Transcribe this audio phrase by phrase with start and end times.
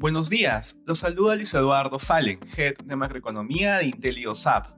[0.00, 4.68] Buenos días, los saluda Luis Eduardo Fallen, Head de Macroeconomía de IntelioSAP.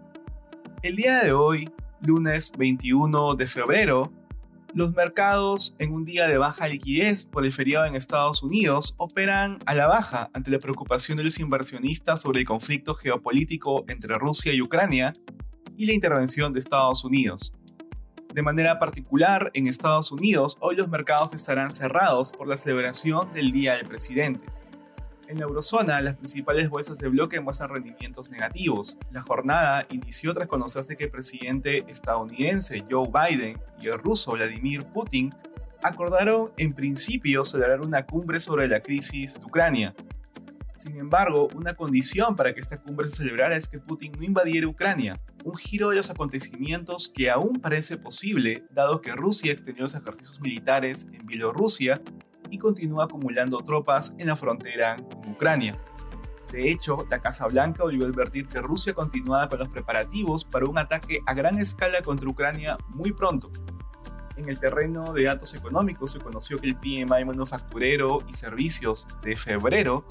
[0.80, 1.68] El día de hoy,
[2.00, 4.10] lunes 21 de febrero,
[4.72, 9.58] los mercados en un día de baja liquidez por el feriado en Estados Unidos operan
[9.66, 14.54] a la baja ante la preocupación de los inversionistas sobre el conflicto geopolítico entre Rusia
[14.54, 15.12] y Ucrania
[15.76, 17.52] y la intervención de Estados Unidos.
[18.32, 23.52] De manera particular, en Estados Unidos, hoy los mercados estarán cerrados por la celebración del
[23.52, 24.59] Día del Presidente.
[25.30, 28.98] En la eurozona, las principales bolsas de bloque muestran rendimientos negativos.
[29.12, 34.84] La jornada inició tras conocerse que el presidente estadounidense Joe Biden y el ruso Vladimir
[34.86, 35.30] Putin
[35.84, 39.94] acordaron en principio celebrar una cumbre sobre la crisis de Ucrania.
[40.78, 44.66] Sin embargo, una condición para que esta cumbre se celebrara es que Putin no invadiera
[44.66, 49.94] Ucrania, un giro de los acontecimientos que aún parece posible dado que Rusia extendió los
[49.94, 52.02] ejercicios militares en Bielorrusia
[52.50, 55.78] y continúa acumulando tropas en la frontera con Ucrania.
[56.52, 60.66] De hecho, la Casa Blanca volvió a advertir que Rusia continuaba con los preparativos para
[60.66, 63.50] un ataque a gran escala contra Ucrania muy pronto.
[64.36, 69.36] En el terreno de datos económicos se conoció que el PMI manufacturero y servicios de
[69.36, 70.04] febrero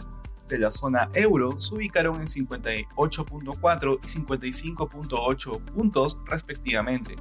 [0.48, 7.16] de la zona euro se ubicaron en 58.4 y 55.8 puntos respectivamente.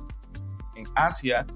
[0.74, 1.46] En Asia,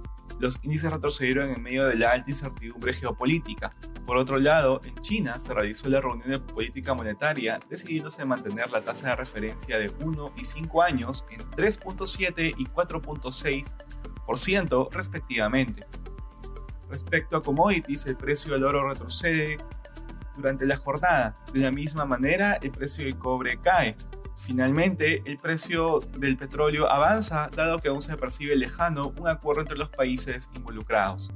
[0.42, 3.72] los índices retrocedieron en medio de la alta incertidumbre geopolítica.
[4.04, 8.82] Por otro lado, en China se realizó la reunión de política monetaria decidiéndose mantener la
[8.82, 15.86] tasa de referencia de 1 y 5 años en 3.7 y 4.6% respectivamente.
[16.90, 19.58] Respecto a commodities, el precio del oro retrocede
[20.36, 21.36] durante la jornada.
[21.52, 23.94] De la misma manera, el precio del cobre cae,
[24.44, 29.78] Finalmente, el precio del petróleo avanza dado que aún se percibe lejano un acuerdo entre
[29.78, 31.32] los países involucrados.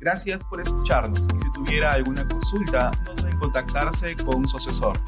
[0.00, 4.98] Gracias por escucharnos y si tuviera alguna consulta, no duden en contactarse con su asesor.